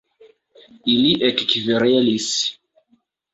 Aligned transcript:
Ili 0.93 1.11
ekkverelis. 1.27 2.31